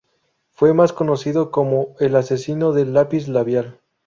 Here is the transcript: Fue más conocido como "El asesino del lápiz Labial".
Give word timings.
Fue 0.49 0.73
más 0.73 0.93
conocido 0.93 1.51
como 1.51 1.93
"El 1.99 2.15
asesino 2.15 2.71
del 2.73 2.91
lápiz 2.95 3.27
Labial". 3.27 3.79